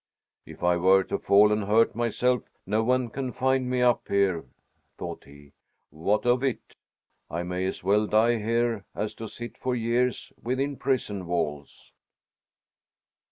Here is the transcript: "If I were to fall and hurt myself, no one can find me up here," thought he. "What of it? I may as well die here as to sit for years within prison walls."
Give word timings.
"If 0.47 0.63
I 0.63 0.77
were 0.77 1.03
to 1.03 1.19
fall 1.19 1.51
and 1.51 1.65
hurt 1.65 1.93
myself, 1.93 2.49
no 2.65 2.83
one 2.83 3.11
can 3.11 3.31
find 3.31 3.69
me 3.69 3.83
up 3.83 4.07
here," 4.07 4.45
thought 4.97 5.25
he. 5.25 5.51
"What 5.91 6.25
of 6.25 6.43
it? 6.43 6.75
I 7.29 7.43
may 7.43 7.67
as 7.67 7.83
well 7.83 8.07
die 8.07 8.39
here 8.39 8.83
as 8.95 9.13
to 9.13 9.27
sit 9.27 9.59
for 9.59 9.75
years 9.75 10.33
within 10.41 10.75
prison 10.77 11.27
walls." 11.27 11.91